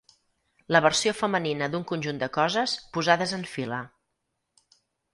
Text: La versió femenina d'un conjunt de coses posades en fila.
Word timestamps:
La 0.75 0.81
versió 0.85 1.13
femenina 1.17 1.69
d'un 1.75 1.85
conjunt 1.93 2.23
de 2.25 2.31
coses 2.41 2.75
posades 2.99 3.39
en 3.41 3.49
fila. 3.55 3.87